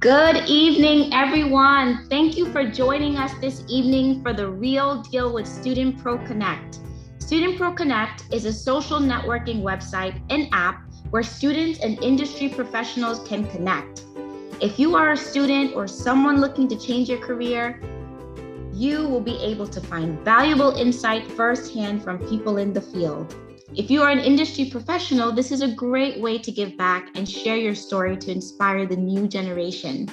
[0.00, 2.06] Good evening, everyone.
[2.10, 6.80] Thank you for joining us this evening for the Real Deal with Student Pro Connect.
[7.18, 13.26] Student Pro Connect is a social networking website and app where students and industry professionals
[13.26, 14.04] can connect.
[14.60, 17.80] If you are a student or someone looking to change your career,
[18.74, 23.34] you will be able to find valuable insight firsthand from people in the field.
[23.74, 27.28] If you are an industry professional, this is a great way to give back and
[27.28, 30.08] share your story to inspire the new generation.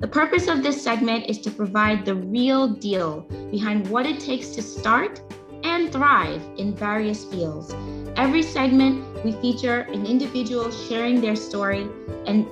[0.00, 4.48] The purpose of this segment is to provide the real deal behind what it takes
[4.50, 5.20] to start
[5.64, 7.74] and thrive in various fields.
[8.16, 11.86] Every segment, we feature an individual sharing their story
[12.26, 12.46] and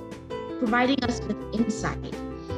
[0.59, 2.13] providing us with insight.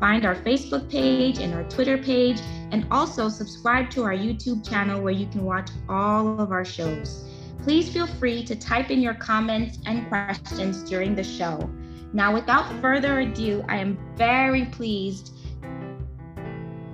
[0.00, 2.40] Find our Facebook page and our Twitter page,
[2.72, 7.24] and also subscribe to our YouTube channel where you can watch all of our shows.
[7.62, 11.70] Please feel free to type in your comments and questions during the show.
[12.12, 15.34] Now, without further ado, I am very pleased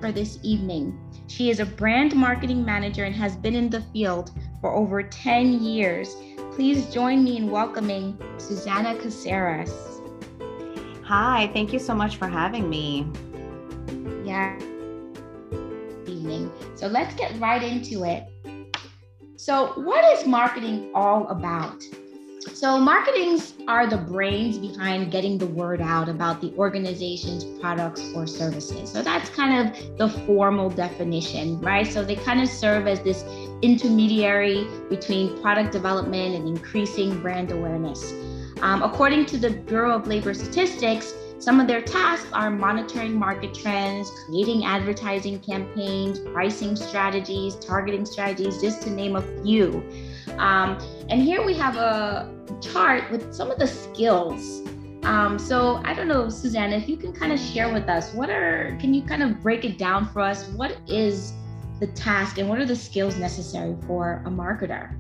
[0.01, 0.99] for this evening.
[1.27, 5.63] She is a brand marketing manager and has been in the field for over 10
[5.63, 6.17] years.
[6.53, 10.01] Please join me in welcoming Susanna Caceres.
[11.05, 13.07] Hi, thank you so much for having me.
[14.25, 14.57] Yeah.
[16.07, 16.51] Evening.
[16.75, 18.27] So let's get right into it.
[19.37, 21.83] So, what is marketing all about?
[22.41, 28.27] So, marketings are the brains behind getting the word out about the organization's products or
[28.27, 28.91] services.
[28.91, 31.87] So, that's kind of the formal definition, right?
[31.87, 33.25] So, they kind of serve as this
[33.61, 38.11] intermediary between product development and increasing brand awareness.
[38.63, 43.55] Um, according to the Bureau of Labor Statistics, some of their tasks are monitoring market
[43.55, 49.83] trends, creating advertising campaigns, pricing strategies, targeting strategies, just to name a few.
[50.37, 52.31] Um, and here we have a
[52.61, 54.61] chart with some of the skills.
[55.03, 58.29] Um, so I don't know, Susanna, if you can kind of share with us, what
[58.29, 60.47] are, can you kind of break it down for us?
[60.49, 61.33] What is
[61.81, 65.00] the task and what are the skills necessary for a marketer?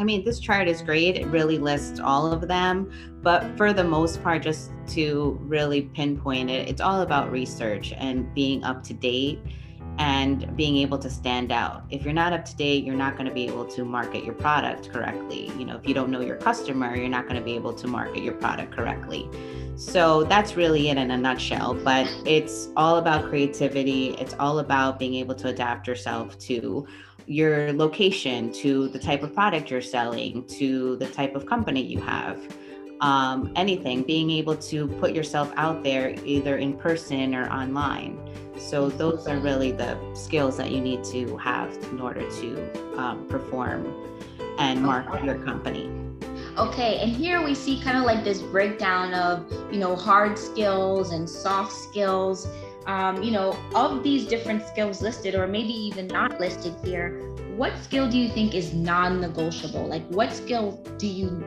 [0.00, 1.16] I mean, this chart is great.
[1.16, 2.90] It really lists all of them.
[3.22, 8.32] But for the most part, just to really pinpoint it, it's all about research and
[8.32, 9.40] being up to date
[9.98, 11.82] and being able to stand out.
[11.90, 14.34] If you're not up to date, you're not going to be able to market your
[14.34, 15.50] product correctly.
[15.58, 17.88] You know, if you don't know your customer, you're not going to be able to
[17.88, 19.28] market your product correctly.
[19.74, 21.74] So that's really it in a nutshell.
[21.74, 24.10] But it's all about creativity.
[24.20, 26.86] It's all about being able to adapt yourself to
[27.28, 32.00] your location, to the type of product you're selling, to the type of company you
[32.00, 32.40] have.
[33.00, 38.18] Um, anything, being able to put yourself out there either in person or online.
[38.58, 43.28] So, those are really the skills that you need to have in order to um,
[43.28, 43.94] perform
[44.58, 45.88] and market your company.
[46.58, 51.12] Okay, and here we see kind of like this breakdown of, you know, hard skills
[51.12, 52.48] and soft skills
[52.88, 57.20] um, you know, of these different skills listed, or maybe even not listed here,
[57.54, 59.86] what skill do you think is non negotiable?
[59.86, 61.44] Like, what skill do you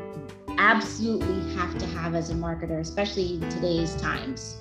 [0.59, 4.57] absolutely have to have as a marketer, especially in today's times?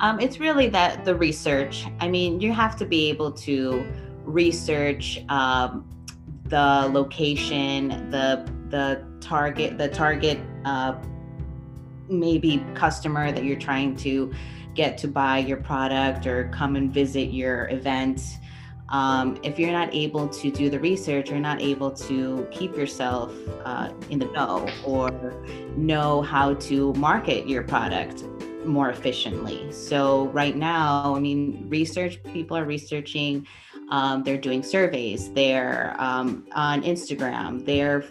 [0.00, 1.86] Um, it's really that the research.
[2.00, 3.86] I mean, you have to be able to
[4.24, 5.88] research um,
[6.46, 10.96] the location, the the target, the target uh,
[12.08, 14.32] maybe customer that you're trying to
[14.76, 18.38] get to buy your product or come and visit your event.
[18.88, 23.32] Um, if you're not able to do the research, you're not able to keep yourself
[23.64, 25.10] uh, in the know or
[25.76, 28.22] know how to market your product
[28.64, 29.72] more efficiently.
[29.72, 33.46] So, right now, I mean, research, people are researching,
[33.90, 38.02] um, they're doing surveys, they're um, on Instagram, they're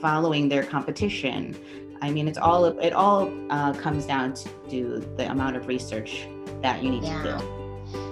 [0.00, 1.56] following their competition.
[2.00, 4.34] I mean, it's all it all uh, comes down
[4.70, 6.26] to the amount of research
[6.62, 7.22] that you need yeah.
[7.22, 7.58] to do.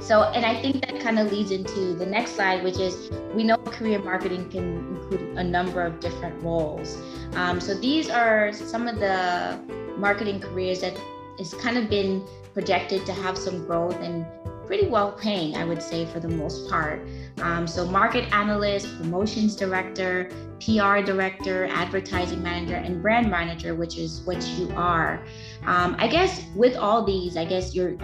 [0.00, 3.43] So, and I think that kind of leads into the next slide, which is we
[3.43, 6.97] know career marketing can include a number of different roles.
[7.35, 9.59] Um, so these are some of the
[9.99, 10.99] marketing careers that
[11.39, 12.25] is kind of been
[12.55, 14.25] projected to have some growth and
[14.67, 17.07] pretty well paying, I would say, for the most part.
[17.39, 20.31] Um, so, market analyst, promotions director,
[20.61, 25.25] PR director, advertising manager, and brand manager, which is what you are.
[25.65, 27.97] Um, I guess with all these, I guess you're,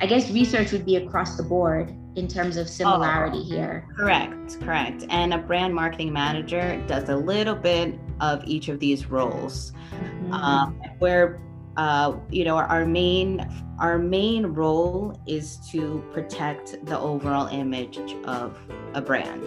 [0.00, 3.86] I guess research would be across the board in terms of similarity oh, here.
[3.96, 5.04] Correct, correct.
[5.08, 9.72] And a brand marketing manager does a little bit of each of these roles.
[9.92, 10.32] Mhm.
[10.32, 11.40] Um, where
[11.78, 13.48] uh, you know our main
[13.78, 18.58] our main role is to protect the overall image of
[18.94, 19.46] a brand,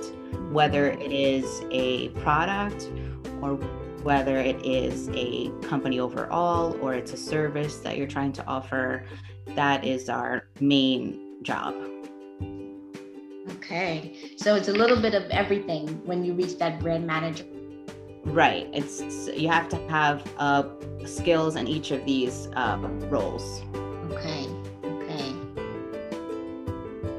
[0.53, 2.89] whether it is a product
[3.41, 3.55] or
[4.03, 9.05] whether it is a company overall or it's a service that you're trying to offer.
[9.55, 11.75] That is our main job.
[13.57, 14.35] Okay.
[14.37, 17.45] So it's a little bit of everything when you reach that brand manager.
[18.23, 18.69] Right.
[18.71, 19.01] It's
[19.35, 20.63] you have to have uh,
[21.05, 22.77] skills in each of these uh,
[23.09, 23.61] roles.
[24.11, 24.47] Okay.
[24.83, 25.33] Okay.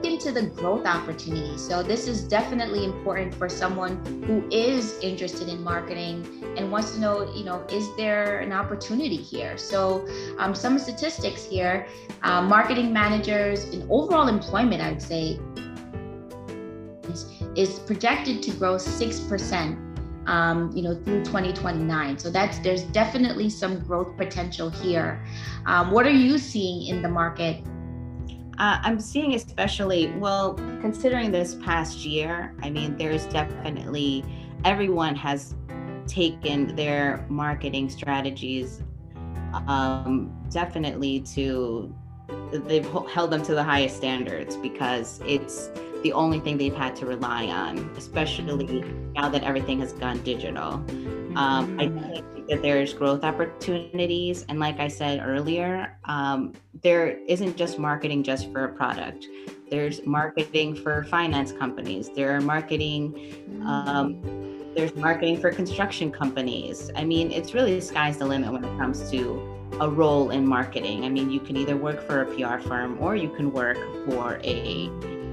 [0.05, 1.59] Into the growth opportunity.
[1.59, 6.25] So this is definitely important for someone who is interested in marketing
[6.57, 9.59] and wants to know, you know, is there an opportunity here?
[9.59, 10.07] So
[10.39, 11.89] um, some statistics here:
[12.23, 15.41] uh, marketing managers and overall employment, I would say,
[17.57, 19.79] is projected to grow six percent
[20.27, 22.19] um, you know, through 2029.
[22.19, 25.25] So that's there's definitely some growth potential here.
[25.67, 27.65] Um, what are you seeing in the market?
[28.59, 32.55] Uh, I'm seeing especially well, considering this past year.
[32.63, 34.25] I mean, there's definitely
[34.65, 35.55] everyone has
[36.07, 38.83] taken their marketing strategies
[39.67, 41.95] um, definitely to
[42.53, 45.71] they've held them to the highest standards because it's
[46.03, 48.83] the only thing they've had to rely on, especially
[49.15, 50.75] now that everything has gone digital.
[51.37, 52.35] Um, I Mm-hmm.
[52.35, 54.45] think that there's growth opportunities.
[54.49, 56.53] And like I said earlier, um,
[56.83, 59.27] there isn't just marketing just for a product.
[59.71, 62.11] There's marketing for finance companies.
[62.15, 64.21] There are marketing, um,
[64.75, 66.91] there's marketing for construction companies.
[66.97, 70.47] I mean, it's really the sky's the limit when it comes to a role in
[70.47, 71.05] marketing.
[71.05, 74.41] I mean, you can either work for a PR firm or you can work for
[74.45, 74.91] a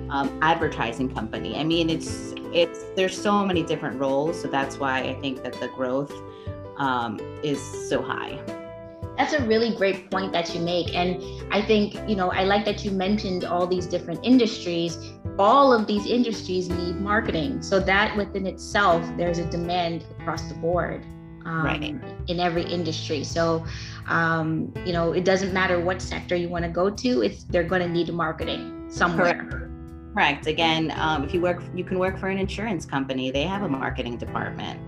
[0.10, 1.58] um, advertising company.
[1.58, 5.54] I mean, it's it's there's so many different roles, so that's why I think that
[5.54, 6.14] the growth
[6.78, 8.40] um, is so high.
[9.18, 10.96] That's a really great point that you make.
[10.96, 11.22] And
[11.52, 14.98] I think, you know, I like that you mentioned all these different industries.
[15.38, 17.62] All of these industries need marketing.
[17.62, 21.06] So that within itself, there's a demand across the board.
[21.46, 21.96] Um, Right.
[22.28, 23.24] in every industry.
[23.24, 23.66] So,
[24.08, 27.64] um, you know, it doesn't matter what sector you want to go to, it's they're
[27.64, 29.70] going to need marketing somewhere.
[30.14, 30.48] Correct.
[30.48, 33.32] Again, um, if you work, you can work for an insurance company.
[33.32, 34.80] They have a marketing department.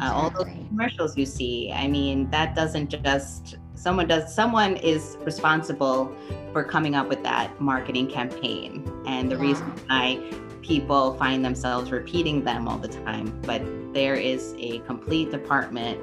[0.00, 4.34] Uh, all those commercials you see, I mean, that doesn't just someone does.
[4.34, 6.14] Someone is responsible
[6.52, 10.18] for coming up with that marketing campaign, and the reason why
[10.62, 13.38] people find themselves repeating them all the time.
[13.42, 16.00] But there is a complete department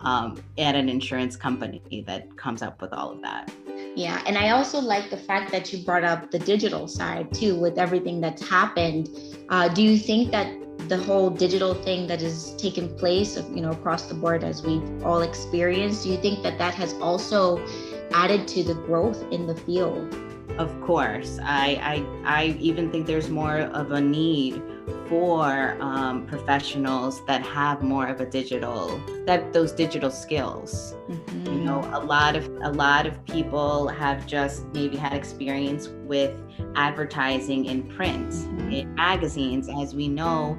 [0.00, 3.50] um, at an insurance company that comes up with all of that.
[3.94, 7.58] Yeah, and I also like the fact that you brought up the digital side too,
[7.58, 9.08] with everything that's happened.
[9.48, 10.48] Uh, do you think that
[10.88, 15.04] the whole digital thing that has taken place, you know, across the board as we've
[15.04, 17.64] all experienced, do you think that that has also
[18.12, 20.14] added to the growth in the field?
[20.58, 24.62] Of course, I I, I even think there's more of a need
[25.08, 30.94] for um, professionals that have more of a digital that those digital skills.
[31.44, 36.34] You know, a lot of a lot of people have just maybe had experience with
[36.74, 38.72] advertising in print, Mhm.
[38.80, 39.68] in magazines.
[39.82, 40.56] As we know,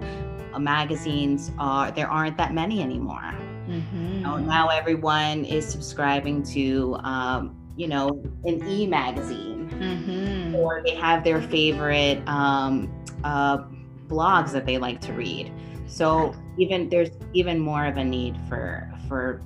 [0.54, 3.34] uh, magazines are there aren't that many anymore.
[3.68, 4.14] Mhm.
[4.16, 10.56] You know, now everyone is subscribing to um, you know an e-magazine Mhm.
[10.56, 12.90] or they have their favorite um,
[13.24, 13.60] uh,
[14.08, 15.52] blogs that they like to read.
[15.86, 19.42] So even there's even more of a need for for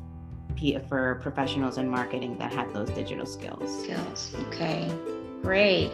[0.88, 3.81] for professionals in marketing that have those digital skills.
[3.83, 4.31] skills.
[4.47, 4.88] Okay,
[5.41, 5.91] great.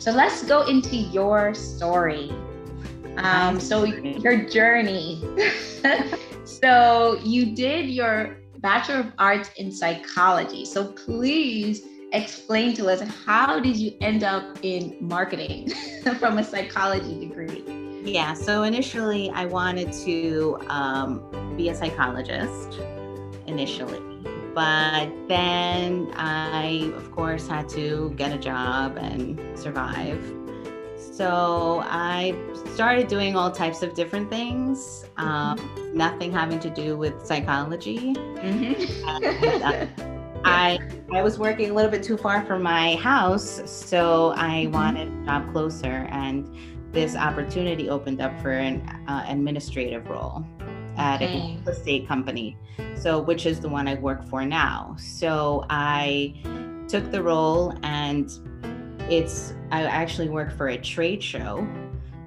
[0.00, 2.32] So let's go into your story.
[3.18, 5.22] Um, so your journey.
[6.44, 10.64] so you did your Bachelor of Arts in Psychology.
[10.64, 15.70] So please explain to us how did you end up in marketing
[16.18, 17.64] from a psychology degree?
[18.04, 18.34] Yeah.
[18.34, 22.80] So initially, I wanted to um, be a psychologist
[23.46, 24.00] initially.
[24.54, 30.37] But then I, of course, had to get a job and survive.
[31.18, 32.32] So I
[32.74, 35.58] started doing all types of different things, um,
[35.92, 38.14] nothing having to do with psychology.
[38.40, 38.64] And,
[39.64, 39.72] uh,
[40.44, 40.78] I
[41.12, 44.72] I was working a little bit too far from my house, so I Mhm.
[44.72, 46.46] wanted a job closer, and
[46.92, 50.46] this opportunity opened up for an uh, administrative role
[50.96, 51.34] at Okay.
[51.34, 52.56] a real estate company,
[52.94, 54.94] so which is the one I work for now.
[55.00, 56.34] So I
[56.86, 58.30] took the role, and
[59.10, 61.66] it's I actually work for a trade show.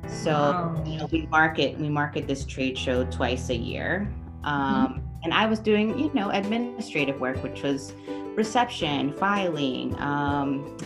[0.07, 0.83] So Wow.
[0.85, 4.11] you know, we market we market this trade show twice a year.
[4.43, 7.93] Um, and I was doing, you know, administrative work, which was
[8.35, 10.77] reception, filing, um,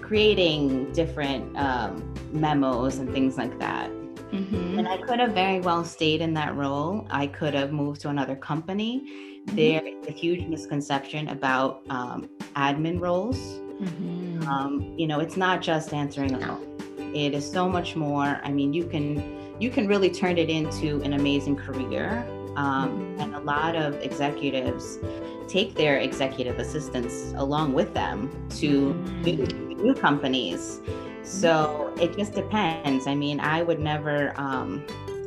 [0.00, 3.88] creating different um, memos and things like that.
[4.32, 4.78] Mm-hmm.
[4.78, 7.06] And I could have very well stayed in that role.
[7.10, 9.06] I could have moved to another company.
[9.46, 9.56] Mm-hmm.
[9.56, 13.61] There is a huge misconception about um, admin roles.
[13.80, 14.48] Mm-hmm.
[14.48, 17.12] Um, you know, it's not just answering a phone.
[17.14, 18.40] It is so much more.
[18.42, 22.26] I mean, you can you can really turn it into an amazing career.
[22.56, 24.98] Um, and a lot of executives
[25.48, 30.80] take their executive assistants along with them to new, new companies.
[31.22, 33.06] So it just depends.
[33.06, 34.84] I mean, I would never, um,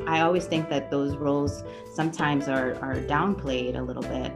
[0.07, 4.31] I always think that those roles sometimes are, are downplayed a little bit.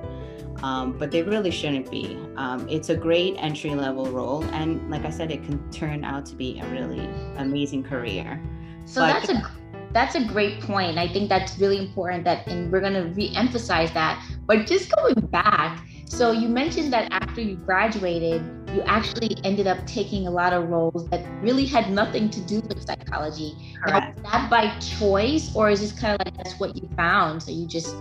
[0.64, 2.20] Um, but they really shouldn't be.
[2.36, 6.26] Um, it's a great entry level role, and like I said, it can turn out
[6.28, 8.44] to be a really amazing career.
[8.84, 9.52] So but, that's a
[9.92, 10.98] that's a great point.
[10.98, 14.24] I think that's really important that, and we're going to re-emphasize that.
[14.46, 19.86] But just going back, so you mentioned that after you graduated, you actually ended up
[19.86, 23.56] taking a lot of roles that really had nothing to do with psychology.
[23.84, 24.18] Correct.
[24.20, 27.44] Now, is that by choice, or is this kind of like that's what you found?
[27.44, 27.96] So you just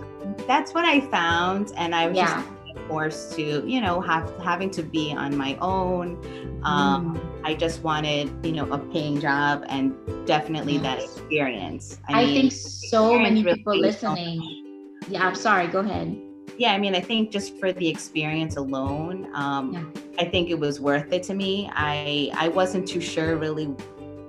[0.47, 2.43] that's what I found, and I was yeah.
[2.43, 2.47] just
[2.87, 6.17] forced to, you know, have having to be on my own.
[6.63, 7.41] Um, mm.
[7.43, 9.95] I just wanted, you know, a paying job and
[10.25, 10.83] definitely yes.
[10.83, 11.99] that experience.
[12.09, 14.97] I, I mean, think so many people listening.
[15.07, 15.67] Yeah, I'm sorry.
[15.67, 16.28] Go ahead.
[16.59, 20.01] Yeah, I mean, I think just for the experience alone, um, yeah.
[20.19, 21.69] I think it was worth it to me.
[21.73, 23.73] I I wasn't too sure really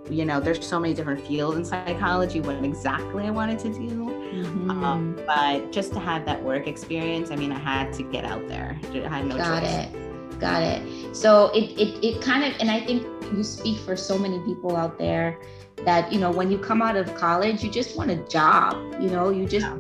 [0.09, 4.11] you know, there's so many different fields in psychology, what exactly I wanted to do.
[4.35, 4.71] Mm-hmm.
[4.71, 8.49] Um, but just to have that work experience, I mean, I had to get out
[8.49, 8.77] there.
[8.93, 9.87] I had no Got choice.
[9.87, 10.41] it.
[10.41, 11.15] Got it.
[11.15, 14.77] So it, it, it kind of, and I think you speak for so many people
[14.77, 15.39] out there
[15.85, 19.11] that, you know, when you come out of college, you just want a job, you
[19.11, 19.79] know, you just yeah.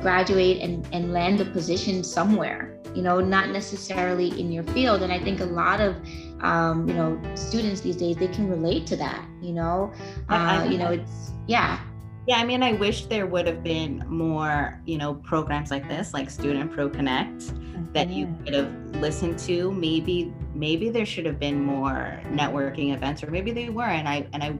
[0.00, 5.02] Graduate and, and land a position somewhere, you know, not necessarily in your field.
[5.02, 5.96] And I think a lot of
[6.40, 9.92] um, you know, students these days, they can relate to that, you know,
[10.28, 11.80] uh, you know, it's, yeah.
[12.26, 16.12] Yeah, I mean, I wish there would have been more, you know, programs like this,
[16.12, 17.52] like Student Pro Connect,
[17.94, 19.72] that you could have listened to.
[19.72, 23.84] Maybe, maybe there should have been more networking events, or maybe they were.
[23.84, 24.58] And I, and I,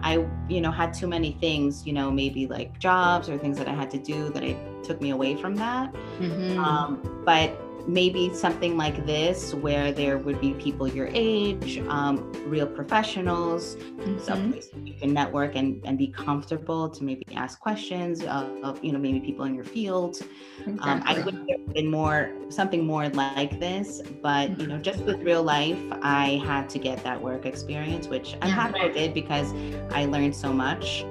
[0.00, 3.68] I, you know, had too many things, you know, maybe like jobs or things that
[3.68, 5.92] I had to do that it took me away from that.
[6.20, 6.58] Mm-hmm.
[6.58, 12.66] Um, but maybe something like this where there would be people your age um, real
[12.66, 14.18] professionals mm-hmm.
[14.18, 18.92] someplace you can network and, and be comfortable to maybe ask questions of, of you
[18.92, 20.20] know maybe people in your field
[20.58, 20.90] exactly.
[20.90, 25.20] um, i would have been more something more like this but you know just with
[25.22, 29.52] real life i had to get that work experience which i'm happy i did because
[29.92, 31.04] i learned so much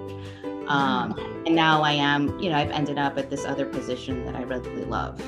[0.70, 4.36] um, and now I am, you know, I've ended up at this other position that
[4.36, 5.20] I really love.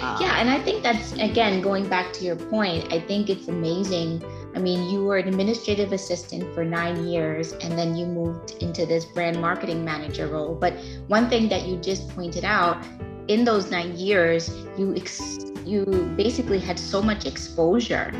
[0.00, 2.92] Um, yeah, and I think that's again going back to your point.
[2.92, 4.24] I think it's amazing.
[4.54, 8.86] I mean, you were an administrative assistant for nine years, and then you moved into
[8.86, 10.54] this brand marketing manager role.
[10.54, 10.72] But
[11.08, 12.82] one thing that you just pointed out,
[13.28, 15.84] in those nine years, you ex- you
[16.16, 18.12] basically had so much exposure,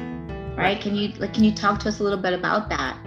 [0.59, 0.79] right?
[0.79, 2.99] Can you like can you talk to us a little bit about that?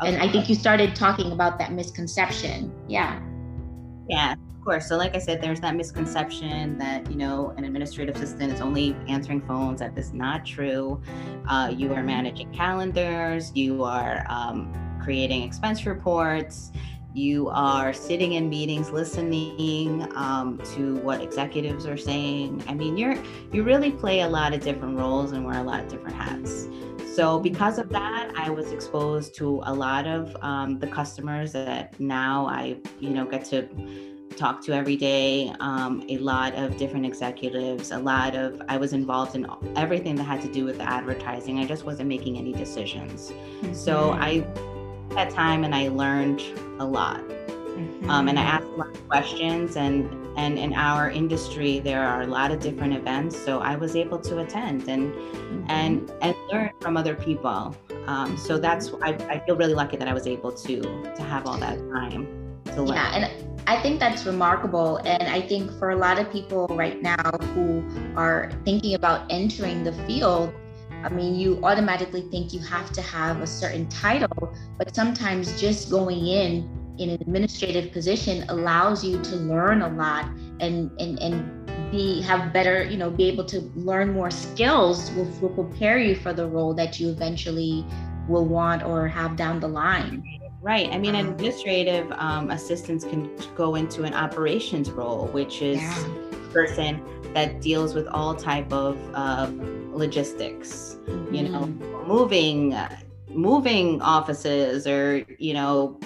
[0.00, 2.72] And I think you started talking about that misconception.
[2.88, 3.20] Yeah.
[4.08, 4.88] Yeah, of course.
[4.88, 8.96] So, like I said, there's that misconception that, you know, an administrative assistant is only
[9.08, 9.80] answering phones.
[9.80, 11.02] That is not true.
[11.48, 16.72] Uh, you are managing calendars, you are um, creating expense reports,
[17.14, 23.16] you are sitting in meetings listening um, to what executives are saying i mean you're
[23.52, 26.68] you really play a lot of different roles and wear a lot of different hats
[27.18, 31.98] so because of that, I was exposed to a lot of um, the customers that
[31.98, 33.66] now I, you know, get to
[34.36, 35.52] talk to every day.
[35.58, 37.90] Um, a lot of different executives.
[37.90, 41.58] A lot of I was involved in everything that had to do with advertising.
[41.58, 43.32] I just wasn't making any decisions.
[43.32, 43.74] Mm-hmm.
[43.74, 44.46] So I
[45.16, 46.40] that time and I learned
[46.78, 47.20] a lot.
[47.78, 48.10] Mm-hmm.
[48.10, 50.08] Um, and I asked a lot of questions and
[50.38, 54.18] and in our industry there are a lot of different events so i was able
[54.20, 55.64] to attend and mm-hmm.
[55.68, 57.74] and and learn from other people
[58.06, 61.46] um, so that's I, I feel really lucky that i was able to to have
[61.46, 62.28] all that time
[62.66, 64.96] to learn yeah and I think that's remarkable.
[65.04, 67.84] And I think for a lot of people right now who
[68.16, 70.54] are thinking about entering the field,
[71.04, 75.90] I mean, you automatically think you have to have a certain title, but sometimes just
[75.90, 80.26] going in in an administrative position allows you to learn a lot
[80.60, 85.24] and and and be have better you know be able to learn more skills will,
[85.40, 87.84] will prepare you for the role that you eventually
[88.28, 90.22] will want or have down the line
[90.60, 95.78] right i mean um, administrative um, assistants can go into an operations role which is
[95.78, 97.02] yeah person
[97.34, 99.50] that deals with all type of uh,
[99.92, 100.98] logistics.
[101.06, 101.34] Mm-hmm.
[101.34, 102.08] You know, mm-hmm.
[102.08, 102.96] moving, uh,
[103.30, 105.98] moving offices, or you know,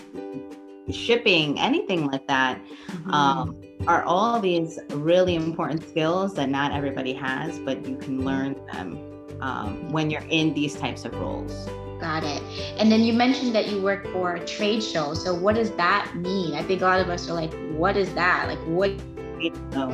[0.90, 2.60] shipping, anything like that.
[2.88, 3.10] Mm-hmm.
[3.10, 8.54] Um, are all these really important skills that not everybody has, but you can learn
[8.72, 8.98] them
[9.40, 11.68] um, when you're in these types of roles.
[12.00, 12.42] Got it.
[12.78, 15.14] And then you mentioned that you work for a trade show.
[15.14, 16.54] So what does that mean?
[16.54, 18.48] I think a lot of us are like, what is that?
[18.48, 18.90] Like what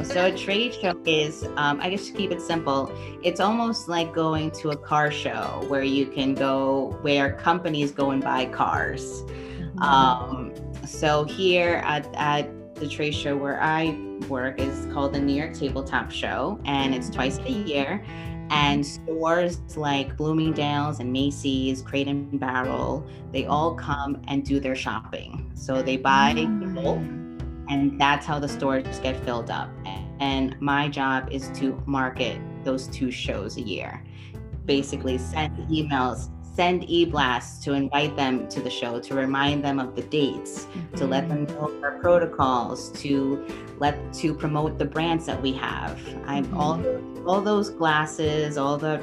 [0.04, 2.92] so a trade show is, um, I guess to keep it simple,
[3.22, 8.10] it's almost like going to a car show where you can go where companies go
[8.10, 9.22] and buy cars.
[9.22, 9.82] Mm-hmm.
[9.82, 10.52] Um,
[10.88, 15.54] so here at, at the trade show where I work is called the New York
[15.54, 18.04] Tabletop Show, and it's twice a year
[18.50, 24.74] and stores like Bloomingdale's and Macy's, Crate and Barrel, they all come and do their
[24.74, 25.50] shopping.
[25.54, 27.40] So they buy mm.
[27.68, 29.70] and that's how the stores get filled up.
[30.20, 34.02] And my job is to market those two shows a year.
[34.64, 39.94] Basically, send emails, send e-blasts to invite them to the show, to remind them of
[39.94, 40.96] the dates, mm-hmm.
[40.96, 43.46] to let them know our protocols, to
[43.78, 45.96] let to promote the brands that we have.
[46.26, 46.56] I'm mm-hmm.
[46.60, 46.78] all
[47.28, 49.00] all those glasses, all the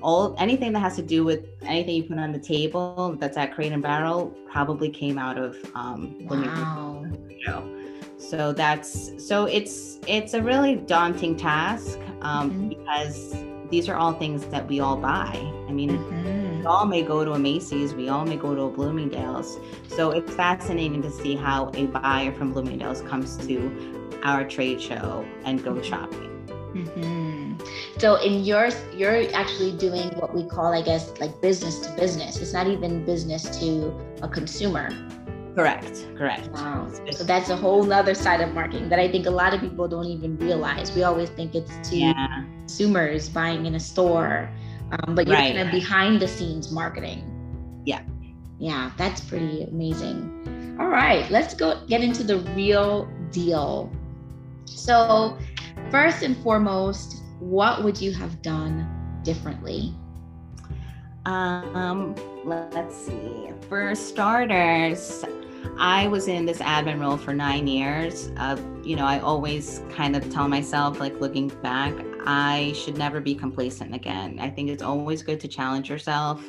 [0.00, 3.52] all anything that has to do with anything you put on the table that's at
[3.52, 7.04] Crate and Barrel probably came out of um, wow.
[7.44, 7.60] show.
[8.16, 12.68] So that's so it's it's a really daunting task um, mm-hmm.
[12.68, 13.34] because
[13.72, 15.34] these are all things that we all buy.
[15.68, 16.51] I mean, mm-hmm.
[16.62, 19.58] We all may go to a Macy's, we all may go to a Bloomingdale's.
[19.88, 25.26] So it's fascinating to see how a buyer from Bloomingdale's comes to our trade show
[25.44, 26.30] and go shopping.
[26.72, 27.54] Mm-hmm.
[27.98, 32.40] So in yours, you're actually doing what we call, I guess, like business to business.
[32.40, 33.92] It's not even business to
[34.22, 34.90] a consumer.
[35.56, 36.06] Correct.
[36.16, 36.48] Correct.
[36.50, 36.88] Wow.
[37.10, 39.88] So that's a whole other side of marketing that I think a lot of people
[39.88, 40.94] don't even realize.
[40.94, 42.44] We always think it's to yeah.
[42.60, 44.48] consumers buying in a store,
[44.92, 45.54] um, but you're right.
[45.54, 47.82] kind of behind the scenes marketing.
[47.84, 48.02] Yeah.
[48.58, 50.76] Yeah, that's pretty amazing.
[50.78, 53.90] All right, let's go get into the real deal.
[54.66, 55.38] So,
[55.90, 59.94] first and foremost, what would you have done differently?
[61.26, 63.50] Um, let's see.
[63.68, 65.24] For starters,
[65.78, 68.30] I was in this admin role for nine years.
[68.36, 71.94] Uh, you know, I always kind of tell myself, like looking back,
[72.26, 74.38] I should never be complacent again.
[74.40, 76.44] I think it's always good to challenge yourself,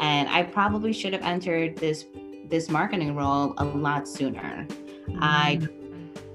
[0.00, 2.06] and I probably should have entered this
[2.48, 4.66] this marketing role a lot sooner.
[5.08, 5.18] Mm-hmm.
[5.20, 5.68] I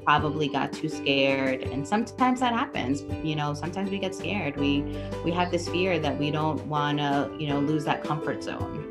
[0.04, 4.82] probably got too scared and sometimes that happens you know sometimes we get scared we
[5.24, 8.86] we have this fear that we don't want to you know lose that comfort zone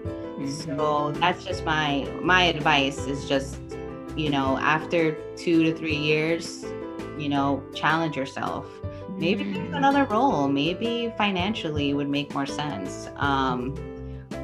[0.67, 3.59] so that's just my my advice is just
[4.17, 6.65] you know after two to three years
[7.19, 8.67] you know challenge yourself
[9.19, 9.75] maybe mm-hmm.
[9.75, 13.75] another role maybe financially would make more sense um,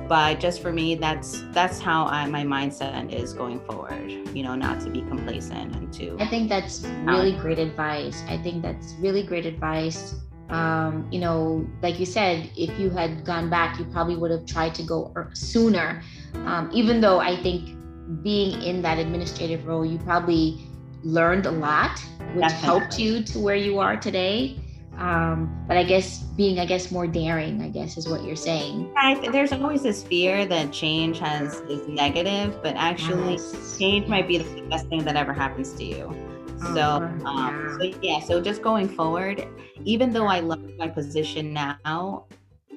[0.08, 4.54] but just for me that's that's how I, my mindset is going forward you know
[4.54, 8.94] not to be complacent and to i think that's really great advice i think that's
[9.00, 10.14] really great advice
[10.50, 14.46] um, you know, like you said, if you had gone back, you probably would have
[14.46, 16.02] tried to go sooner.
[16.46, 17.76] Um, even though I think
[18.22, 20.66] being in that administrative role, you probably
[21.02, 21.98] learned a lot,
[22.32, 22.66] which Definitely.
[22.66, 24.58] helped you to where you are today.
[24.96, 28.92] Um, but I guess being, I guess, more daring, I guess, is what you're saying.
[28.96, 33.78] I, there's always this fear that change has is negative, but actually, yes.
[33.78, 36.12] change might be the best thing that ever happens to you.
[36.58, 37.28] So, uh-huh.
[37.28, 39.46] um, so yeah, so just going forward,
[39.84, 42.26] even though I love my position now,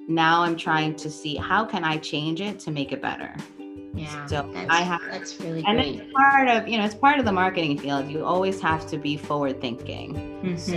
[0.07, 3.35] now I'm trying to see how can I change it to make it better.
[3.93, 4.25] Yeah.
[4.27, 5.99] So I have that's really and great.
[5.99, 8.09] it's part of you know it's part of the marketing field.
[8.09, 10.13] You always have to be forward thinking.
[10.43, 10.57] Mm-hmm.
[10.57, 10.75] So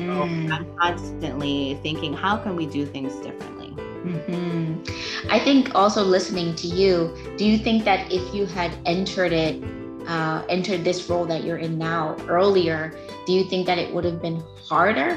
[0.52, 3.68] I'm constantly thinking, how can we do things differently?
[4.04, 5.30] Mm-hmm.
[5.30, 9.62] I think also listening to you, do you think that if you had entered it
[10.06, 12.92] uh, entered this role that you're in now earlier,
[13.26, 15.16] do you think that it would have been harder?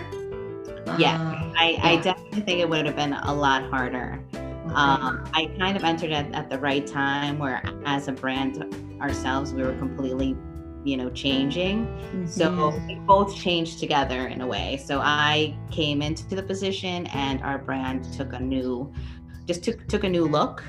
[0.98, 1.88] Yeah, uh, I, yeah.
[1.88, 4.20] I definitely think it would have been a lot harder.
[4.68, 4.76] Okay.
[4.76, 8.64] Um, I kind of entered at, at the right time where, as a brand
[9.02, 10.36] ourselves, we were completely,
[10.84, 11.86] you know, changing.
[11.86, 12.26] Mm-hmm.
[12.28, 14.78] So we both changed together in a way.
[14.86, 18.94] So I came into the position, and our brand took a new,
[19.46, 20.64] just took took a new look.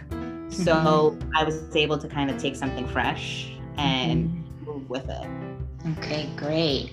[0.48, 1.30] So mm-hmm.
[1.36, 4.64] I was able to kind of take something fresh and mm-hmm.
[4.64, 5.26] move with it.
[5.98, 6.90] Okay, great.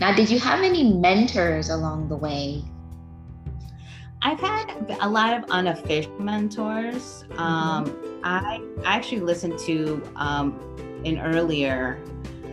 [0.00, 2.64] Now, did you have any mentors along the way?
[4.24, 7.24] I've had a lot of unofficial mentors.
[7.36, 8.20] Um, mm-hmm.
[8.24, 10.58] I actually listened to um,
[11.04, 12.02] an earlier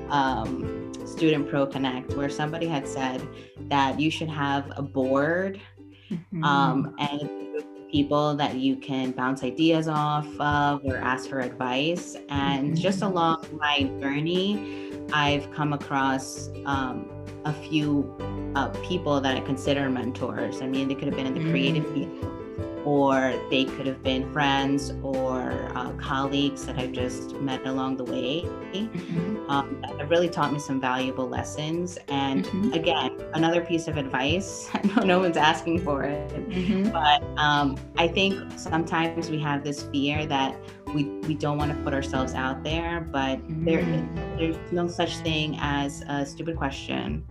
[0.10, 3.26] um, Student Pro Connect where somebody had said
[3.70, 5.62] that you should have a board
[6.12, 6.44] Mhm.
[6.44, 7.30] um, and
[7.90, 12.18] people that you can bounce ideas off of or ask for advice.
[12.28, 13.08] And just Mhm.
[13.12, 17.06] along my journey, I've come across um,
[17.45, 18.13] a few
[18.56, 20.62] uh, people that I consider mentors.
[20.62, 21.93] I mean, they could have been in the creative Mm.
[21.93, 22.40] field,
[22.86, 28.04] or they could have been friends or uh, colleagues that I've just met along the
[28.04, 28.44] way.
[28.74, 29.50] Mhm.
[29.50, 31.98] Um, that really taught me some valuable lessons.
[32.08, 32.74] And Mhm.
[32.76, 34.70] again, another piece of advice.
[34.74, 36.91] I know no one's asking for it, Mhm.
[36.91, 40.56] but um, I think sometimes we have this fear that
[40.94, 44.38] we, we don't want to put ourselves out there, but there Mm.
[44.38, 47.24] there's no such thing as a stupid question.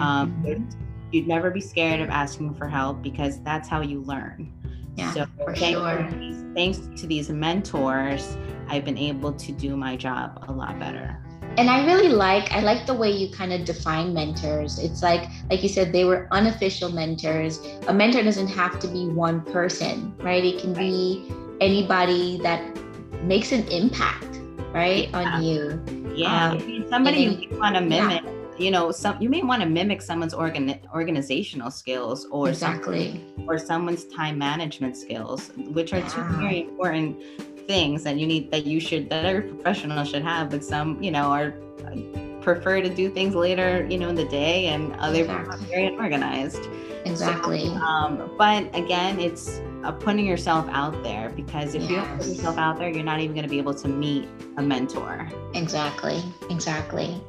[0.00, 0.42] Um, Mhm.
[0.44, 0.76] there's-
[1.12, 4.48] you'd never be scared of asking for help because that's how you learn.
[4.96, 6.08] Yeah, so for thanks, sure.
[6.10, 8.36] to these, thanks to these mentors,
[8.68, 11.20] I've been able to do my job a lot better.
[11.58, 15.22] and i really like i like the way you kind of define mentors it's like
[15.50, 20.12] like you said they were unofficial mentors a mentor doesn't have to be one person
[20.18, 22.60] right it can be anybody that
[23.24, 24.32] makes an impact
[24.74, 25.80] right on you
[26.14, 28.24] Yeah, Um, somebody you want to mimic.
[28.58, 33.48] You know, some you may want to mimic someone's organ organizational skills or exactly some,
[33.48, 37.22] or someone's time management skills, which are two very important
[37.66, 40.50] things that you need that you should that every professional should have.
[40.50, 41.54] But some, you know, are
[42.46, 45.86] prefer to do things later, you know, in the day, and other people are very
[45.86, 46.68] unorganized.
[47.04, 52.26] exactly Um, but again, it's uh, putting yourself out there because if you don't put
[52.28, 55.28] yourself out there, you're not even going to be able to meet a mentor.
[55.54, 57.20] Exactly, exactly.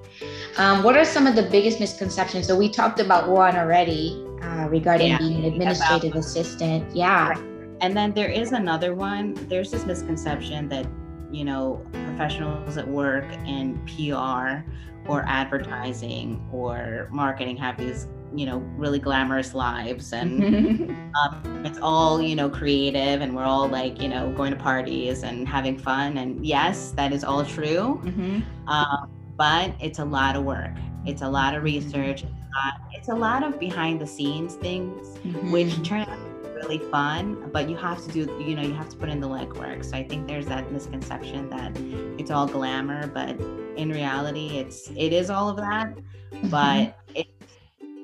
[0.58, 2.48] Um, what are some of the biggest misconceptions?
[2.48, 6.96] So we talked about one already uh, regarding Yeah, being an administrative assistant.
[6.96, 7.36] Yeah.
[7.80, 9.36] And then there is another one.
[9.50, 10.88] There's this misconception that,
[11.32, 14.67] you know, professionals at work in PR
[15.08, 20.89] or advertising or marketing have these, you know, really glamorous lives and
[21.22, 25.22] um, it's all, you know, creative and we're all like, you know, going to parties
[25.22, 26.17] and having fun.
[26.17, 28.02] And yes, that is all true.
[28.04, 28.43] Mhm.
[28.67, 30.71] Um, but it's a lot of work.
[31.06, 32.23] It's a lot of research.
[32.23, 35.17] It's a lot, it's a lot of behind the scenes things
[35.52, 35.84] which Mhm.
[35.86, 38.89] turn out to be really fun but you have to do you know you have
[38.89, 41.71] to put in the legwork so i think there's that misconception that
[42.19, 43.30] it's all glamour but
[43.78, 45.93] in reality it's it is all of that
[46.34, 46.50] Mm-hmm.
[46.50, 47.54] but it's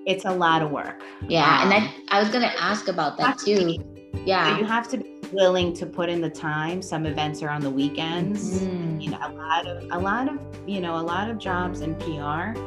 [0.05, 3.39] it's a lot of work yeah, and Um, I I was gonna ask about that
[3.39, 3.65] too.
[3.65, 3.79] be-
[4.13, 4.57] so Yeah.
[4.59, 6.81] you have to be willing to put in the time.
[6.81, 8.61] Some events are on the weekends.
[8.61, 9.01] Mhm.
[9.01, 11.93] you know a lot of a lot of you know a lot of jobs in
[11.95, 12.57] pr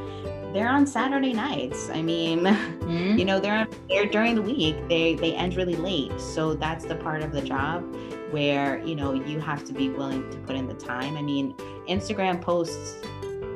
[0.53, 1.91] they're on saturday nights.
[1.93, 3.19] I mean Mhm.
[3.19, 4.77] you know they're they're during the week.
[4.89, 6.19] They they end really late.
[6.21, 7.85] So that's the part of the job
[8.31, 11.17] where you know you have to be willing to put in the time.
[11.17, 11.55] I mean
[11.89, 12.97] instagram posts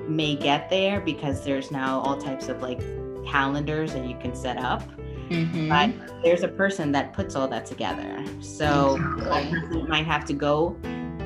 [0.09, 2.81] may get there because there's now all types of like
[3.27, 4.83] calendars that you can set up
[5.31, 5.69] Mhm.
[5.69, 10.33] but there's a person that puts all that together so that person might have to
[10.35, 10.77] go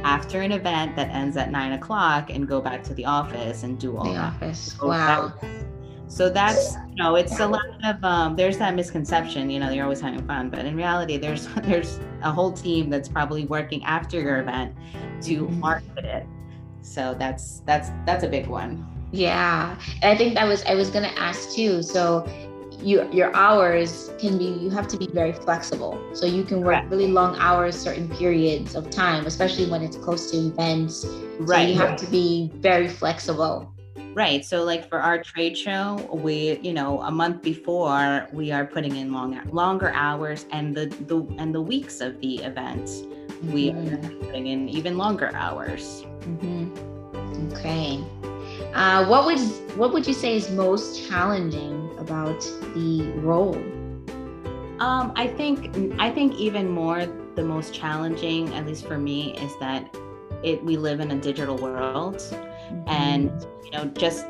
[0.05, 3.79] after an event that ends at nine o'clock and go back to the office and
[3.79, 4.77] do all The that office.
[4.79, 5.33] so Wow.
[5.41, 5.51] that-
[6.07, 9.85] so that's you know it's a lot of um, there's that misconception you know you're
[9.85, 14.21] always having fun but in reality there's there's a whole team that's probably working after
[14.21, 14.75] your event
[15.23, 15.59] to Mhm.
[15.59, 16.27] market it
[16.83, 20.91] so that's that's that's a big one Yeah, and I think that was I was
[20.91, 21.83] gonna ask too.
[21.83, 22.27] So,
[22.83, 25.99] you your hours can be you have to be very flexible.
[26.13, 26.91] So you can work Correct.
[26.91, 31.03] really long hours, certain periods of time, especially when it's close to events.
[31.03, 31.09] So
[31.39, 33.71] right you have to be very flexible.
[34.15, 35.83] right so like for our trade show
[36.27, 40.87] we you know a month before we are putting in long longer hours and the
[41.11, 42.87] the and the weeks of the event
[43.55, 46.71] we are Mhm, putting in even longer hours mhm.
[47.53, 48.01] Okay.
[48.75, 49.39] Uh, what would
[49.77, 52.41] what would you say is most challenging about
[52.75, 53.57] the role?
[54.81, 57.07] Um, I think I think even more
[57.37, 59.97] the most challenging, at least for me, is that
[60.43, 62.21] it we live in a digital world,
[62.89, 63.31] and
[63.65, 64.27] you know, just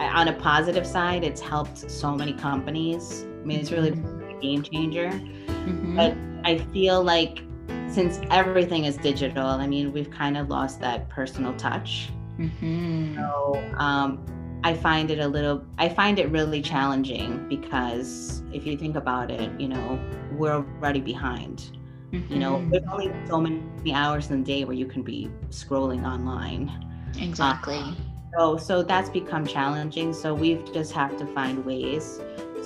[0.00, 3.26] on a positive side, it's helped so many companies.
[3.42, 5.10] I mean, it's really a game changer.
[5.10, 5.96] Mhm.
[5.96, 7.40] But I feel like
[7.88, 12.10] since everything is digital, I mean, we've kind of lost that personal touch.
[12.38, 13.14] Mhm.
[13.16, 14.24] So um,
[14.64, 19.30] I find it a little, I find it really challenging because if you think about
[19.30, 19.98] it, you know,
[20.32, 21.70] we're already behind.
[22.12, 22.70] You know, Mhm.
[22.70, 26.70] there's only so many hours in the day where you can be scrolling online.
[27.20, 27.82] exactly.
[28.38, 30.12] So, so that's become challenging.
[30.12, 32.20] So we've just have to find ways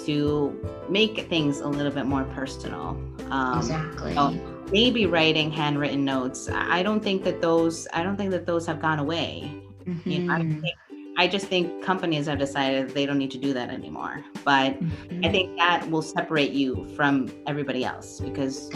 [0.06, 0.52] to
[0.88, 2.96] make things a little bit more personal.
[3.30, 4.14] Um, exactly.
[4.14, 4.34] so
[4.70, 6.48] maybe writing handwritten notes.
[6.52, 9.61] I don't think that those, I don't think that those have gone away.
[10.04, 10.60] You know, I Mhm.
[10.60, 10.74] think
[11.18, 14.24] I just think companies have decided they don't need to do that anymore.
[14.44, 15.24] But mm-hmm.
[15.24, 18.70] I think that will separate you from everybody else because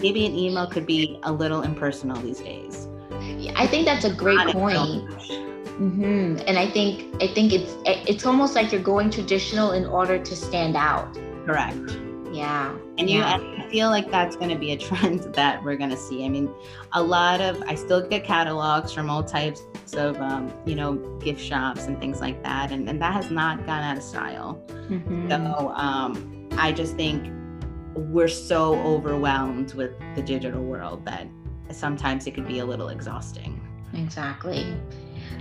[0.00, 2.88] maybe an email could be a little impersonal these days.
[3.56, 5.10] I think that's a great Not point.
[5.80, 6.36] Mm-hmm.
[6.46, 10.36] And I think I think it's it's almost like you're going traditional in order to
[10.36, 11.14] stand out.
[11.46, 11.98] Correct.
[12.34, 12.76] Yeah.
[12.98, 13.38] And you, yeah.
[13.58, 16.24] I feel like that's going to be a trend that we're going to see.
[16.24, 16.52] I mean,
[16.92, 19.62] a lot of, I still get catalogs from all types
[19.96, 22.72] of, um, you know, gift shops and things like that.
[22.72, 24.60] And, and that has not gone out of style.
[24.68, 25.30] Mm-hmm.
[25.30, 27.32] So um, I just think
[27.94, 31.28] we're so overwhelmed with the digital world that
[31.70, 33.60] sometimes it could be a little exhausting.
[33.94, 34.76] Exactly.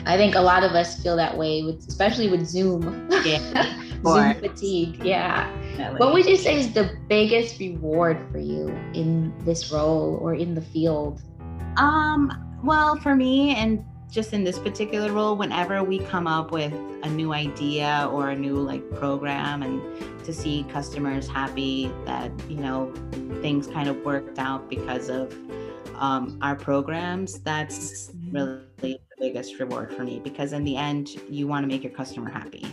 [0.06, 3.10] I think a lot of us feel that way, with, especially with Zoom.
[3.26, 3.80] Yeah.
[4.04, 5.04] Zoom fatigue.
[5.04, 5.50] Yeah.
[5.72, 6.00] Definitely.
[6.00, 10.54] What would you say is the biggest reward for you in this role or in
[10.56, 11.22] the field?
[11.78, 12.32] Um,
[12.64, 17.10] well, for me and just in this particular role, whenever we come up with a
[17.10, 19.82] new idea or a new like program and
[20.24, 22.94] to see customers happy that, you know,
[23.42, 25.36] things kind of worked out because of
[25.96, 28.36] um, our programs, that's mm-hmm.
[28.36, 31.94] really the biggest reward for me because in the end, you want to make your
[31.94, 32.66] customer happy.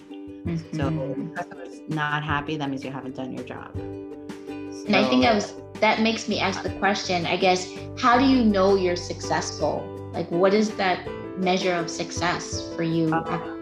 [0.44, 0.76] Mm-hmm.
[0.76, 3.74] So if customer's not happy, that means you haven't done your job.
[3.74, 8.18] So, and I think that was that makes me ask the question, I guess, how
[8.18, 9.84] do you know you're successful?
[10.12, 11.06] Like what is that
[11.38, 13.12] measure of success for you?
[13.14, 13.56] Uh,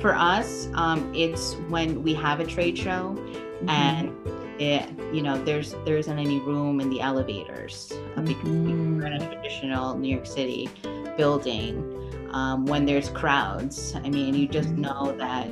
[0.00, 3.68] for us, um, it's when we have a trade show mm-hmm.
[3.68, 4.12] and
[4.60, 8.98] it, you know, there's there isn't any room in the elevators uh, because mm-hmm.
[8.98, 10.68] we're in a traditional New York City
[11.16, 11.94] building.
[12.30, 14.82] Um, when there's crowds, I mean, you just mm-hmm.
[14.82, 15.48] know that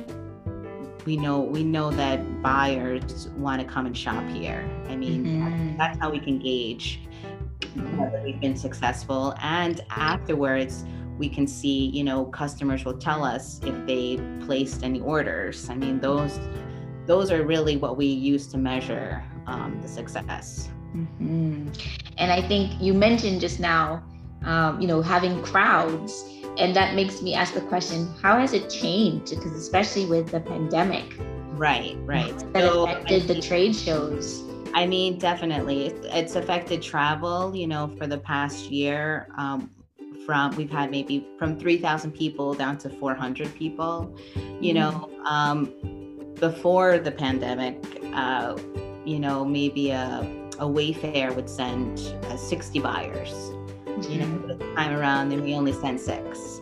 [1.07, 4.69] we know we know that buyers want to come and shop here.
[4.89, 5.77] I mean, mm-hmm.
[5.77, 6.99] that's how we can gauge
[7.97, 9.33] whether we've been successful.
[9.41, 10.83] And afterwards,
[11.17, 15.69] we can see, you know, customers will tell us if they placed any orders.
[15.69, 16.41] I mean, those
[17.05, 20.69] those are really what we use to measure um, the success.
[20.93, 21.69] Mm-hmm.
[22.17, 24.03] And I think you mentioned just now,
[24.43, 26.25] um, you know, having crowds
[26.57, 29.29] and that makes me ask the question how has it changed?
[29.31, 31.05] Because especially with the pandemic.
[31.51, 32.37] Right right.
[32.53, 34.43] That so, affected the trade shows?
[34.73, 35.87] I mean definitely.
[35.87, 39.71] It's affected travel you know for the past year um,
[40.27, 44.13] from we've had maybe from 3000 people down to 400 people
[44.59, 45.25] you know mm-hmm.
[45.25, 47.77] um, before the pandemic
[48.13, 48.57] uh,
[49.05, 50.05] you know maybe a,
[50.59, 53.51] a wayfair would send uh, 60 buyers
[54.05, 56.59] you know, this time around, then we only sent six.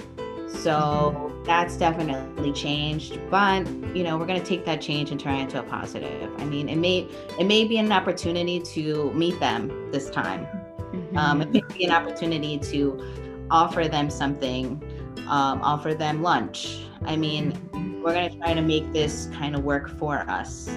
[0.48, 3.20] So that's definitely changed.
[3.30, 6.32] But you know, we're gonna take that change and turn it into a positive.
[6.38, 7.08] I mean, it may
[7.40, 10.46] it may be an opportunity to meet them this time.
[10.46, 11.18] Mm-hmm.
[11.18, 14.82] Um, it may be an opportunity to offer them something,
[15.28, 16.86] um, offer them lunch.
[17.04, 18.02] I mean, mm-hmm.
[18.02, 20.68] we're gonna try to make this kind of work for us.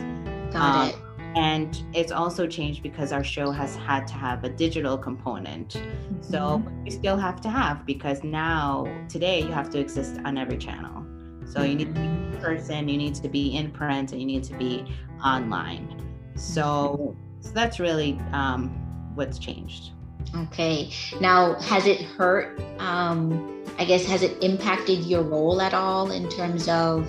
[0.51, 0.97] Got um, it
[1.39, 5.75] and it's also changed because our show has had to have a digital component.
[5.75, 6.23] Mm-hmm.
[6.23, 8.67] so we still have to have because now
[9.09, 11.07] today you have to exist on every channel.
[11.47, 14.27] So you need to be in person you need to be in print and you
[14.27, 14.85] need to be
[15.25, 15.87] online.
[16.35, 18.71] So, so that's really um,
[19.15, 19.93] what's changed.
[20.35, 20.91] Okay.
[21.21, 26.29] Now has it hurt um, i guess has it impacted your role at all in
[26.29, 27.07] terms of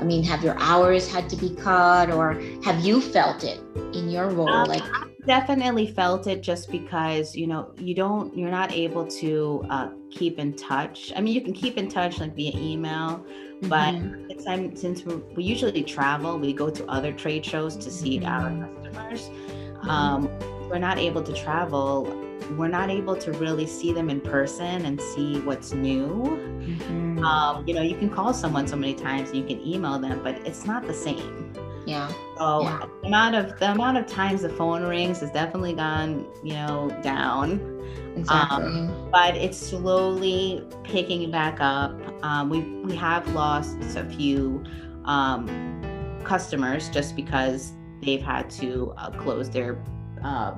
[0.00, 3.60] I mean, have your hours had to be cut or have you felt it
[3.92, 4.48] in your role?
[4.48, 9.06] Um, like I definitely felt it just because, you know, you don't, you're not able
[9.06, 11.12] to uh, keep in touch.
[11.16, 13.24] I mean, you can keep in touch like via email,
[13.62, 14.44] but mm-hmm.
[14.44, 18.26] time, since we usually travel, we go to other trade shows to see mm-hmm.
[18.26, 19.28] our customers.
[19.28, 19.90] Mm-hmm.
[19.90, 24.84] Um, we're not able to travel we're not able to really see them in person
[24.84, 26.08] and see what's new.
[26.08, 27.24] Mm-hmm.
[27.24, 30.20] Um, you know, you can call someone so many times and you can email them,
[30.22, 31.52] but it's not the same.
[31.86, 32.08] Yeah.
[32.36, 32.86] So yeah.
[33.00, 36.90] the amount of the amount of times the phone rings has definitely gone, you know,
[37.02, 37.78] down.
[38.16, 38.66] Exactly.
[38.66, 41.98] Um, but it's slowly picking back up.
[42.22, 44.62] Um, we we have lost a few
[45.04, 47.72] um, customers just because
[48.02, 49.82] they've had to uh, close their
[50.22, 50.54] uh,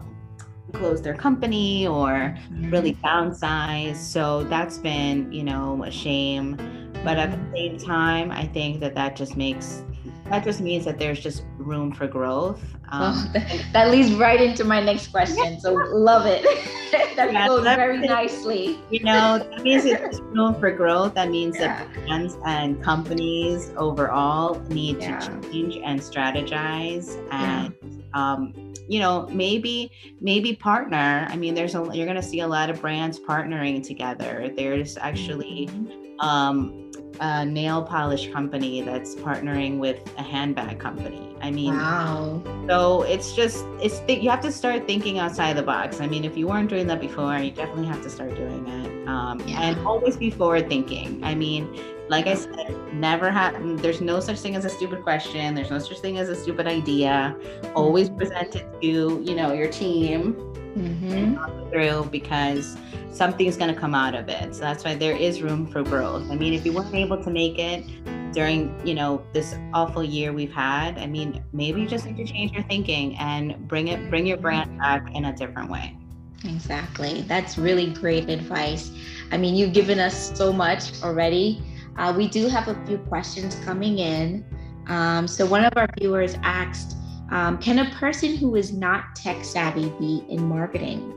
[0.70, 3.06] close their company or really mm-hmm.
[3.06, 3.96] downsize.
[3.96, 6.56] So that's been, you know, a shame.
[7.04, 9.83] But at the same time, I think that that just makes
[10.30, 12.62] that just means that there's just room for growth.
[12.90, 15.59] Um, that, that, leads right into my next question.
[15.61, 16.42] So love it.
[17.16, 18.78] that yeah, goes very nicely.
[18.90, 21.14] You know, that means it's room for growth.
[21.14, 21.85] That means yeah.
[21.85, 25.18] that brands and companies overall need yeah.
[25.18, 27.74] to change and strategize and
[28.14, 28.55] um,
[28.88, 32.68] you know maybe maybe partner i mean there's a you're going to see a lot
[32.70, 36.20] of brands partnering together there's actually mm-hmm.
[36.20, 41.37] um, a nail polish company that's partnering with a handbag company.
[41.42, 42.42] I mean, wow.
[42.66, 46.01] So it's just it's th- you have to start thinking outside the box.
[46.01, 49.09] I mean, if you weren't doing that before, you definitely have to start doing it.
[49.09, 49.61] Um, yeah.
[49.61, 51.23] And always be forward thinking.
[51.23, 51.68] I mean,
[52.11, 53.81] like I said, never have.
[53.81, 55.55] There's no such thing as a stupid question.
[55.55, 57.37] There's no such thing as a stupid idea.
[57.75, 58.18] Always mm-hmm.
[58.18, 60.35] present it to you know your team
[60.75, 61.70] mm-hmm.
[61.70, 62.77] through because
[63.12, 64.55] something's going to come out of it.
[64.55, 66.29] So that's why there is room for growth.
[66.31, 67.85] I mean, if you weren't able to make it
[68.33, 72.25] during, you know, this awful year we've had, I mean, maybe you just need to
[72.25, 75.96] change your thinking and bring it, bring your brand back in a different way.
[76.44, 77.23] Exactly.
[77.23, 78.90] That's really great advice.
[79.31, 81.62] I mean, you've given us so much already.
[81.96, 84.44] Uh, we do have a few questions coming in.
[84.87, 86.96] Um, so one of our viewers asked,
[87.31, 91.14] um, can a person who is not tech savvy be in marketing?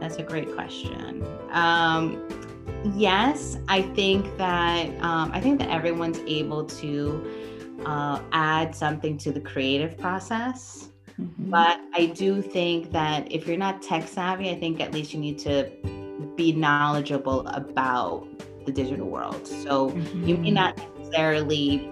[0.00, 1.24] That's a great question.
[1.50, 2.28] Um,
[2.94, 9.32] yes, I think that um, I think that everyone's able to uh, add something to
[9.32, 10.90] the creative process.
[11.18, 11.50] Mm-hmm.
[11.50, 15.20] But I do think that if you're not tech savvy, I think at least you
[15.20, 15.70] need to
[16.36, 18.26] be knowledgeable about
[18.64, 19.46] the digital world.
[19.46, 20.26] So mm-hmm.
[20.26, 20.54] you may mm-hmm.
[20.54, 21.90] not necessarily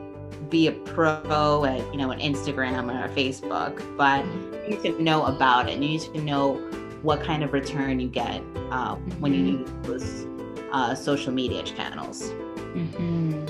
[0.48, 4.70] be a pro at you know an Instagram or a Facebook, but mm-hmm.
[4.70, 5.74] you need to know about it.
[5.74, 6.54] And You need to know
[7.02, 9.92] what kind of return you get uh, when you mm-hmm.
[9.92, 10.26] use those
[10.72, 12.22] uh, social media channels.
[12.22, 13.44] Mm-hmm.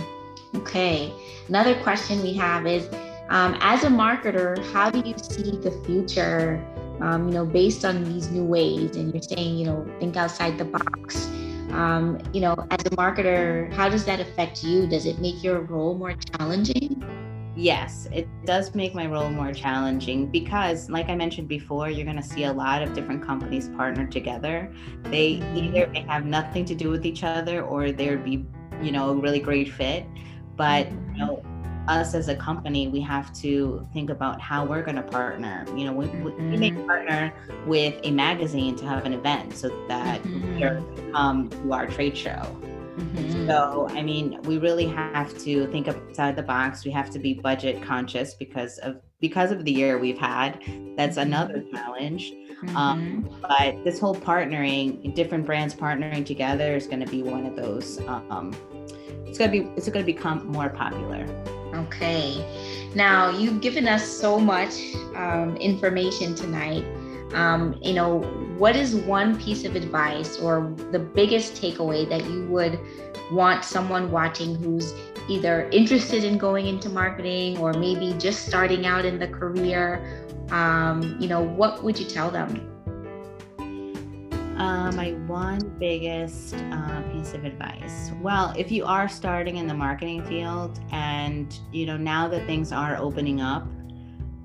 [0.57, 1.13] Okay.
[1.49, 2.89] Another question we have is,
[3.29, 6.65] um, as a marketer, how do you see the future?
[7.01, 10.57] Um, you know, based on these new ways, and you're saying, you know, think outside
[10.57, 11.29] the box.
[11.73, 14.87] Um, you know, as a marketer, how does that affect you?
[14.87, 17.03] Does it make your role more challenging?
[17.57, 22.17] Yes, it does make my role more challenging because, like I mentioned before, you're going
[22.17, 24.73] to see a lot of different companies partner together.
[25.05, 28.47] They either may have nothing to do with each other or there'd be,
[28.83, 30.07] you know, a really great fit.
[30.57, 31.43] But, you know,
[31.89, 35.65] us as a company, we have to think about how we're going to partner.
[35.77, 36.87] You know, we, we may mm-hmm.
[36.87, 37.33] partner
[37.67, 40.59] with a magazine to have an event so that mm-hmm.
[40.59, 42.57] they're come to our trade show
[42.97, 43.47] Mm-hmm.
[43.47, 46.85] So, I mean, we really have to think outside the box.
[46.85, 50.61] We have to be budget conscious because of because of the year we've had.
[50.97, 51.33] That's mm-hmm.
[51.33, 52.33] another challenge.
[52.63, 52.77] Um, mm-hmm.
[52.77, 57.57] Um, but this whole partnering, different brands partnering together, is going to be one of
[57.57, 57.99] those.
[58.07, 58.55] Um,
[59.27, 61.27] it's going to be it's going to become more popular.
[61.75, 62.91] Okay.
[62.95, 66.85] Now you've given us so much um, information tonight.
[67.35, 68.21] Um, you know,
[68.59, 72.79] what is one piece of advice or the biggest takeaway that you would
[73.31, 74.93] want someone watching who's
[75.31, 80.27] either interested in going into marketing or maybe just starting out in the career?
[80.51, 82.72] Um, you know, what would you tell them?
[84.63, 88.13] Uh, my one biggest uh, piece of advice.
[88.21, 92.71] Well, if you are starting in the marketing field and, you know, now that things
[92.71, 93.65] are opening up,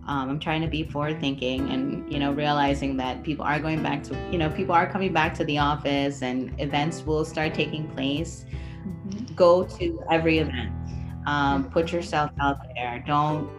[0.08, 3.84] um, i'm trying to be forward thinking and you know realizing that people are going
[3.84, 7.54] back to you know people are coming back to the office and events will start
[7.54, 8.46] taking place
[8.86, 9.36] mm-hmm.
[9.36, 10.72] go to every event
[11.26, 13.50] um, put yourself out there don't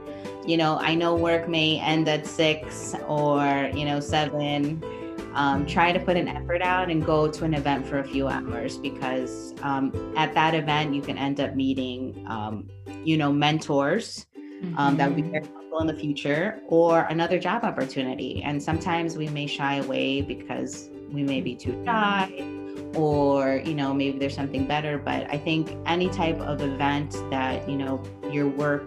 [0.46, 4.82] you know i know work may end at six or you know seven
[5.34, 8.28] um, try to put an effort out and go to an event for a few
[8.28, 12.68] hours because um, at that event you can end up meeting um,
[13.04, 14.26] you know mentors
[14.62, 14.96] mm-hmm.
[14.96, 18.42] that would be very helpful in the future or another job opportunity.
[18.42, 22.54] And sometimes we may shy away because we may be too shy
[22.94, 27.68] or you know maybe there's something better but i think any type of event that
[27.68, 28.84] you know your work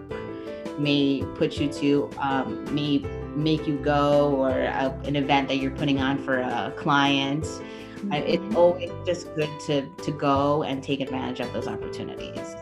[0.78, 2.98] may put you to um, may
[3.36, 8.12] make you go or a, an event that you're putting on for a client mm-hmm.
[8.12, 12.54] it's always just good to to go and take advantage of those opportunities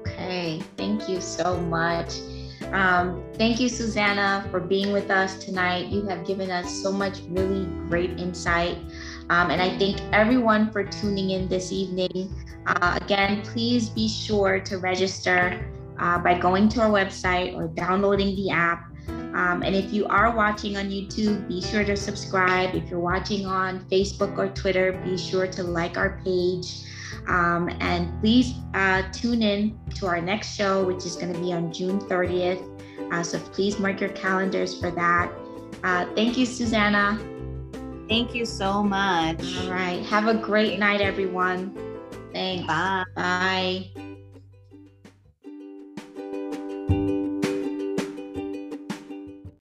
[0.00, 2.14] okay thank you so much
[2.72, 5.86] um, thank you, Susanna, for being with us tonight.
[5.86, 8.78] You have given us so much really great insight.
[9.28, 12.32] Um, and I thank everyone for tuning in this evening.
[12.66, 18.36] Uh, again, please be sure to register uh, by going to our website or downloading
[18.36, 18.89] the app.
[19.34, 22.74] Um, and if you are watching on YouTube, be sure to subscribe.
[22.74, 26.84] If you're watching on Facebook or Twitter, be sure to like our page.
[27.28, 31.52] Um, and please uh, tune in to our next show, which is going to be
[31.52, 32.66] on June 30th.
[33.12, 35.32] Uh, so please mark your calendars for that.
[35.84, 37.18] Uh, thank you, Susanna.
[38.08, 39.40] Thank you so much.
[39.58, 40.04] All right.
[40.06, 41.76] Have a great night, everyone.
[42.32, 42.66] Thanks.
[42.66, 43.04] Bye.
[43.14, 44.09] Bye.